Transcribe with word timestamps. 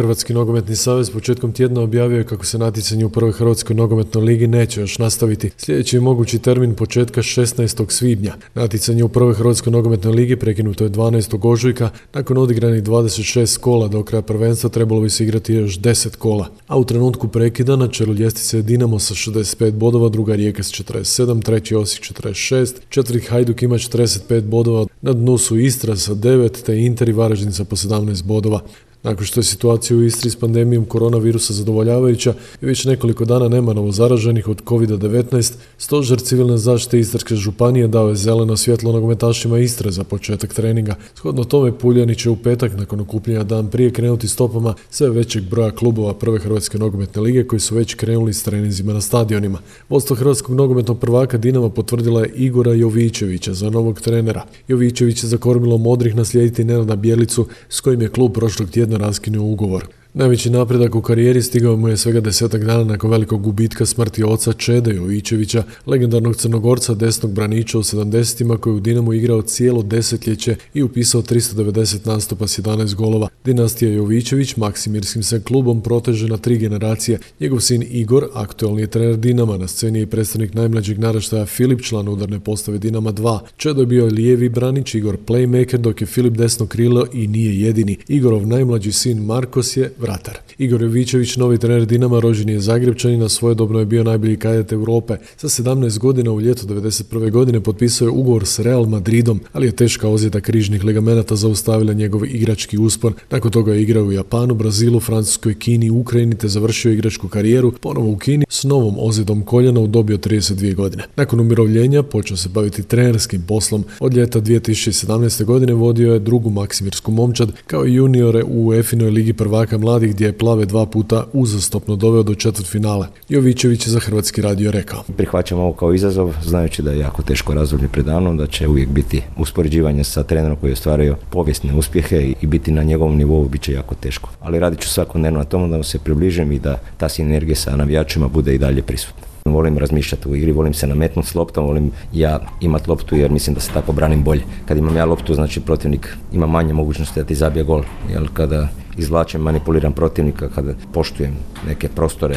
Hrvatski 0.00 0.34
nogometni 0.34 0.76
savez 0.76 1.10
početkom 1.10 1.52
tjedna 1.52 1.80
objavio 1.80 2.18
je 2.18 2.24
kako 2.24 2.46
se 2.46 2.58
natjecanje 2.58 3.04
u 3.04 3.10
prvoj 3.10 3.32
Hrvatskoj 3.32 3.76
nogometnoj 3.76 4.24
ligi 4.24 4.46
neće 4.46 4.80
još 4.80 4.98
nastaviti. 4.98 5.50
Sljedeći 5.56 5.96
je 5.96 6.00
mogući 6.00 6.38
termin 6.38 6.74
početka 6.74 7.22
16. 7.22 7.90
svibnja. 7.90 8.34
Natjecanje 8.54 9.04
u 9.04 9.08
prvoj 9.08 9.34
Hrvatskoj 9.34 9.70
nogometnoj 9.70 10.12
ligi 10.12 10.36
prekinuto 10.36 10.84
je 10.84 10.90
12. 10.90 11.48
ožujka. 11.48 11.90
Nakon 12.14 12.38
odigranih 12.38 12.82
26 12.82 13.58
kola 13.58 13.88
do 13.88 14.02
kraja 14.02 14.22
prvenstva 14.22 14.70
trebalo 14.70 15.00
bi 15.00 15.10
se 15.10 15.24
igrati 15.24 15.54
još 15.54 15.78
10 15.78 16.16
kola. 16.16 16.48
A 16.66 16.78
u 16.78 16.84
trenutku 16.84 17.28
prekida 17.28 17.76
na 17.76 17.88
čelu 17.88 18.14
ljestvice 18.14 18.56
je 18.56 18.62
Dinamo 18.62 18.98
sa 18.98 19.14
65 19.14 19.70
bodova, 19.70 20.08
druga 20.08 20.34
Rijeka 20.34 20.62
s 20.62 20.72
47, 20.72 21.42
treći 21.42 21.74
Osijek 21.74 22.04
46, 22.04 22.72
četvrti 22.88 23.26
Hajduk 23.26 23.62
ima 23.62 23.74
45 23.74 24.40
bodova, 24.40 24.86
na 25.02 25.12
dnu 25.12 25.38
su 25.38 25.58
Istra 25.58 25.96
sa 25.96 26.14
9 26.14 26.64
te 26.64 26.78
Inter 26.78 27.08
i 27.08 27.12
Varaždin 27.12 27.52
sa 27.52 27.64
po 27.64 27.76
17 27.76 28.22
bodova. 28.22 28.60
Nakon 29.02 29.26
što 29.26 29.40
je 29.40 29.44
situacija 29.44 29.96
u 29.96 30.02
Istri 30.02 30.30
s 30.30 30.36
pandemijom 30.36 30.84
koronavirusa 30.84 31.52
zadovoljavajuća 31.52 32.34
i 32.62 32.66
već 32.66 32.84
nekoliko 32.84 33.24
dana 33.24 33.48
nema 33.48 33.72
novo 33.72 33.92
zaraženih 33.92 34.48
od 34.48 34.62
COVID-19, 34.64 35.52
stožer 35.78 36.20
civilne 36.20 36.58
zaštite 36.58 36.98
Istarske 36.98 37.36
županije 37.36 37.88
dao 37.88 38.08
je 38.08 38.14
zeleno 38.14 38.56
svjetlo 38.56 38.92
nogometašima 38.92 39.58
Istre 39.58 39.90
za 39.90 40.04
početak 40.04 40.54
treninga. 40.54 40.94
Shodno 41.14 41.44
tome 41.44 41.78
Puljani 41.78 42.14
će 42.14 42.30
u 42.30 42.36
petak 42.36 42.72
nakon 42.76 43.00
okupljenja 43.00 43.44
dan 43.44 43.70
prije 43.70 43.90
krenuti 43.90 44.28
stopama 44.28 44.74
sve 44.90 45.10
većeg 45.10 45.44
broja 45.44 45.70
klubova 45.70 46.14
prve 46.14 46.38
Hrvatske 46.38 46.78
nogometne 46.78 47.22
lige 47.22 47.46
koji 47.46 47.60
su 47.60 47.74
već 47.74 47.94
krenuli 47.94 48.34
s 48.34 48.42
treninzima 48.42 48.92
na 48.92 49.00
stadionima. 49.00 49.58
Vodstvo 49.88 50.16
Hrvatskog 50.16 50.56
nogometnog 50.56 51.00
prvaka 51.00 51.38
Dinama 51.38 51.70
potvrdila 51.70 52.20
je 52.20 52.32
Igora 52.34 52.74
Jovićevića 52.74 53.54
za 53.54 53.70
novog 53.70 54.00
trenera. 54.00 54.44
Jovićević 54.68 55.22
je 55.22 55.28
za 55.28 55.36
kormilo 55.36 55.78
modrih 55.78 56.16
naslijediti 56.16 56.64
Nenada 56.64 56.96
Bjelicu 56.96 57.46
s 57.68 57.80
kojim 57.80 58.02
je 58.02 58.08
klub 58.08 58.32
prošlog 58.32 58.70
tjedna 58.70 58.89
raskinuo 58.98 59.52
ugovor. 59.52 59.88
Najveći 60.14 60.50
napredak 60.50 60.94
u 60.94 61.02
karijeri 61.02 61.42
stigao 61.42 61.76
mu 61.76 61.88
je 61.88 61.96
svega 61.96 62.20
desetak 62.20 62.64
dana 62.64 62.84
nakon 62.84 63.10
velikog 63.10 63.42
gubitka 63.42 63.86
smrti 63.86 64.24
oca 64.24 64.52
Čede 64.52 64.94
Jovićevića, 64.94 65.62
legendarnog 65.86 66.36
crnogorca 66.36 66.94
desnog 66.94 67.32
braniča 67.32 67.78
u 67.78 67.82
70-ima 67.82 68.56
koji 68.56 68.74
u 68.74 68.80
Dinamu 68.80 69.12
igrao 69.12 69.42
cijelo 69.42 69.82
desetljeće 69.82 70.56
i 70.74 70.82
upisao 70.82 71.22
390 71.22 72.06
nastupa 72.06 72.46
s 72.46 72.58
11 72.58 72.94
golova. 72.94 73.28
Dinastija 73.44 73.92
Jovićević 73.92 74.56
maksimirskim 74.56 75.22
se 75.22 75.42
klubom 75.42 75.80
proteže 75.80 76.28
na 76.28 76.36
tri 76.36 76.58
generacije. 76.58 77.18
Njegov 77.40 77.60
sin 77.60 77.84
Igor, 77.90 78.28
aktualni 78.34 78.80
je 78.80 78.86
trener 78.86 79.16
Dinama, 79.16 79.56
na 79.56 79.68
sceni 79.68 79.98
je 79.98 80.06
predstavnik 80.06 80.54
najmlađeg 80.54 80.98
naraštaja 80.98 81.46
Filip, 81.46 81.82
član 81.82 82.08
udarne 82.08 82.40
postave 82.40 82.78
Dinama 82.78 83.12
2. 83.12 83.38
Čedo 83.56 83.82
je 83.82 83.86
bio 83.86 84.06
lijevi 84.06 84.48
branič, 84.48 84.94
Igor 84.94 85.16
playmaker, 85.26 85.76
dok 85.76 86.00
je 86.00 86.06
Filip 86.06 86.34
desno 86.34 86.66
krilo 86.66 87.06
i 87.12 87.26
nije 87.26 87.60
jedini. 87.60 87.96
Igorov 88.08 88.46
najmlađi 88.46 88.92
sin 88.92 89.24
Markos 89.24 89.76
je 89.76 89.92
vratar. 90.00 90.38
Igor 90.58 90.82
Jovićević, 90.82 91.36
novi 91.36 91.58
trener 91.58 91.86
Dinama, 91.86 92.20
rođen 92.20 92.48
je 92.48 92.60
Zagrebčani, 92.60 93.16
na 93.16 93.28
svojedobno 93.28 93.78
je 93.78 93.84
bio 93.84 94.04
najbolji 94.04 94.36
kadet 94.36 94.72
Europe. 94.72 95.16
Sa 95.36 95.48
17 95.48 95.98
godina 95.98 96.32
u 96.32 96.40
ljetu 96.40 96.66
91. 96.66 97.30
godine 97.30 97.60
potpisao 97.60 98.06
je 98.06 98.10
ugovor 98.10 98.46
s 98.46 98.58
Real 98.58 98.86
Madridom, 98.86 99.40
ali 99.52 99.66
je 99.66 99.76
teška 99.76 100.08
ozljeda 100.08 100.40
križnih 100.40 100.84
ligamenata 100.84 101.36
zaustavila 101.36 101.92
njegov 101.92 102.24
igrački 102.24 102.78
uspon. 102.78 103.14
Nakon 103.30 103.50
toga 103.50 103.74
je 103.74 103.82
igrao 103.82 104.04
u 104.04 104.12
Japanu, 104.12 104.54
Brazilu, 104.54 105.00
Francuskoj, 105.00 105.58
Kini, 105.58 105.90
Ukrajini 105.90 106.38
te 106.38 106.48
završio 106.48 106.92
igračku 106.92 107.28
karijeru 107.28 107.72
ponovo 107.80 108.10
u 108.10 108.16
Kini 108.16 108.44
s 108.48 108.64
novom 108.64 108.94
ozljedom 108.98 109.42
koljena 109.42 109.80
u 109.80 109.86
dobi 109.86 110.14
od 110.14 110.26
32 110.26 110.74
godine. 110.74 111.04
Nakon 111.16 111.40
umirovljenja 111.40 112.02
počeo 112.02 112.36
se 112.36 112.48
baviti 112.48 112.82
trenerskim 112.82 113.42
poslom. 113.48 113.84
Od 114.00 114.14
ljeta 114.14 114.40
2017. 114.40 115.44
godine 115.44 115.74
vodio 115.74 116.12
je 116.12 116.18
drugu 116.18 116.50
Maksimirsku 116.50 117.12
momčad 117.12 117.52
kao 117.66 117.86
i 117.86 117.94
juniore 117.94 118.42
u 118.44 118.66
UEFA 118.66 118.96
ligi 118.96 119.32
prvaka 119.32 119.78
mladih 119.90 120.14
gdje 120.14 120.26
je 120.26 120.38
plave 120.38 120.64
dva 120.66 120.86
puta 120.86 121.24
uzastopno 121.32 121.96
doveo 121.96 122.22
do 122.22 122.34
četvrt 122.34 122.66
finale. 122.66 123.06
Jovićević 123.28 123.86
je 123.86 123.90
za 123.90 124.00
Hrvatski 124.00 124.42
radio 124.42 124.70
rekao. 124.70 125.02
Prihvaćam 125.16 125.58
ovo 125.58 125.72
kao 125.72 125.94
izazov, 125.94 126.34
znajući 126.42 126.82
da 126.82 126.92
je 126.92 126.98
jako 126.98 127.22
teško 127.22 127.54
razdoblje 127.54 127.88
predanom, 127.88 128.36
da 128.36 128.46
će 128.46 128.68
uvijek 128.68 128.88
biti 128.88 129.22
uspoređivanje 129.36 130.04
sa 130.04 130.22
trenerom 130.22 130.56
koji 130.56 130.70
je 130.70 130.72
ostvario 130.72 131.16
povijesne 131.30 131.74
uspjehe 131.74 132.34
i 132.42 132.46
biti 132.46 132.72
na 132.72 132.82
njegovom 132.82 133.16
nivou 133.16 133.48
bit 133.48 133.62
će 133.62 133.72
jako 133.72 133.94
teško. 133.94 134.28
Ali 134.40 134.58
radit 134.58 134.80
ću 134.80 134.88
svakodnevno 134.88 135.38
na 135.38 135.44
tomu 135.44 135.68
da 135.68 135.82
se 135.82 135.98
približim 135.98 136.52
i 136.52 136.58
da 136.58 136.78
ta 136.96 137.08
sinergija 137.08 137.56
sa 137.56 137.76
navijačima 137.76 138.28
bude 138.28 138.54
i 138.54 138.58
dalje 138.58 138.82
prisutna. 138.82 139.26
Volim 139.44 139.78
razmišljati 139.78 140.28
u 140.28 140.36
igri, 140.36 140.52
volim 140.52 140.74
se 140.74 140.86
nametnuti 140.86 141.28
s 141.28 141.34
loptom, 141.34 141.66
volim 141.66 141.90
ja 142.12 142.40
imat 142.60 142.88
loptu 142.88 143.16
jer 143.16 143.30
mislim 143.30 143.54
da 143.54 143.60
se 143.60 143.72
tako 143.72 143.92
branim 143.92 144.22
bolje. 144.22 144.42
Kad 144.68 144.78
imam 144.78 144.96
ja 144.96 145.04
loptu, 145.04 145.34
znači 145.34 145.60
protivnik 145.60 146.16
ima 146.32 146.46
manje 146.46 146.72
mogućnosti 146.72 147.20
da 147.20 147.26
ti 147.26 147.34
zabije 147.34 147.64
gol. 147.64 147.82
Jer 148.12 148.28
kada 148.32 148.68
izvlačim, 149.00 149.40
manipuliram 149.40 149.92
protivnika, 149.92 150.48
kada 150.48 150.74
poštujem 150.92 151.36
neke 151.66 151.88
prostore 151.88 152.36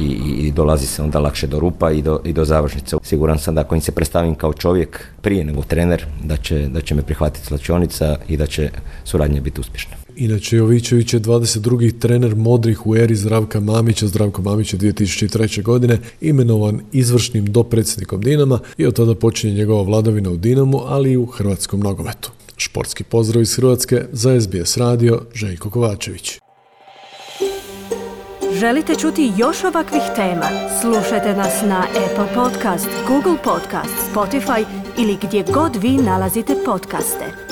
i, 0.00 0.06
i, 0.46 0.52
dolazi 0.52 0.86
se 0.86 1.02
onda 1.02 1.18
lakše 1.18 1.46
do 1.46 1.60
rupa 1.60 1.90
i 1.90 2.02
do, 2.02 2.20
i 2.24 2.32
do 2.32 2.44
završnice. 2.44 2.96
Siguran 3.02 3.38
sam 3.38 3.54
da 3.54 3.60
ako 3.60 3.74
im 3.74 3.80
se 3.80 3.92
predstavim 3.92 4.34
kao 4.34 4.52
čovjek 4.52 5.04
prije 5.22 5.44
nego 5.44 5.62
trener, 5.62 6.04
da 6.24 6.36
će, 6.36 6.68
da 6.68 6.80
će 6.80 6.94
me 6.94 7.02
prihvatiti 7.02 7.46
slačionica 7.46 8.16
i 8.28 8.36
da 8.36 8.46
će 8.46 8.70
suradnja 9.04 9.40
biti 9.40 9.60
uspješna. 9.60 9.96
Inače, 10.16 10.56
Jovićević 10.56 11.14
je 11.14 11.20
22. 11.20 11.98
trener 11.98 12.36
modrih 12.36 12.86
u 12.86 12.96
eri 12.96 13.16
Zdravka 13.16 13.60
Mamića, 13.60 14.06
Zdravko 14.06 14.42
Mamić 14.42 14.72
je 14.72 14.78
2003. 14.78 15.62
godine 15.62 15.98
imenovan 16.20 16.80
izvršnim 16.92 17.46
dopredsjednikom 17.46 18.20
Dinama 18.20 18.58
i 18.78 18.86
od 18.86 18.96
tada 18.96 19.14
počinje 19.14 19.54
njegova 19.54 19.82
vladavina 19.82 20.30
u 20.30 20.36
Dinamu, 20.36 20.80
ali 20.86 21.12
i 21.12 21.16
u 21.16 21.26
hrvatskom 21.26 21.80
nogometu. 21.80 22.37
Športski 22.68 23.04
pozdrav 23.04 23.42
iz 23.42 23.56
Hrvatske 23.56 24.04
za 24.12 24.40
SBS 24.40 24.76
radio 24.76 25.20
Željko 25.34 25.70
Kovačević. 25.70 26.38
Želite 28.52 28.94
čuti 28.94 29.32
još 29.36 29.64
ovakvih 29.64 30.02
tema? 30.16 30.48
Slušajte 30.80 31.34
nas 31.34 31.62
na 31.62 31.84
Apple 31.88 32.34
Podcast, 32.34 32.88
Google 33.06 33.36
Podcast, 33.44 33.94
Spotify 34.14 34.64
ili 34.98 35.16
gdje 35.22 35.44
god 35.54 35.76
vi 35.82 35.90
nalazite 35.90 36.54
podcaste. 36.64 37.47